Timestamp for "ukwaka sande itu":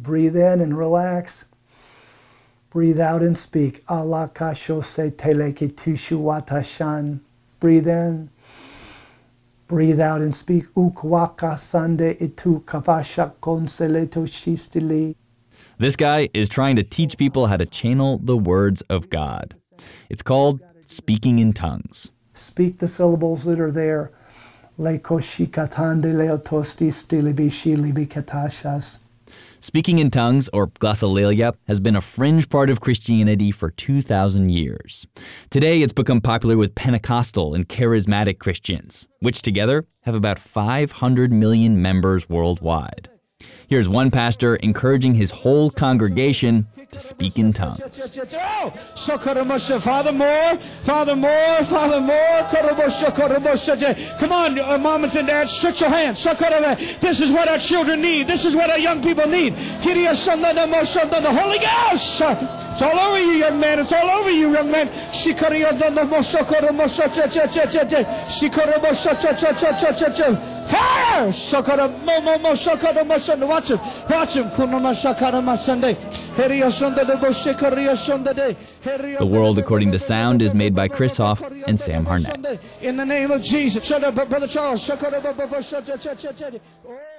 10.74-12.62